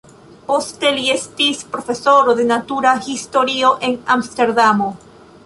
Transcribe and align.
Poste 0.45 0.89
li 0.95 1.03
estis 1.15 1.61
profesoro 1.75 2.35
de 2.41 2.47
natura 2.53 2.95
historio 3.09 3.71
en 3.91 3.99
Amsterdamo. 4.17 4.91